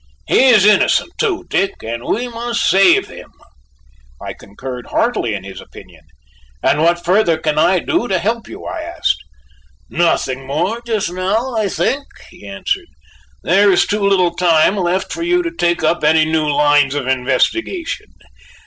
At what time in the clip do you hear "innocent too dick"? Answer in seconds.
0.65-1.83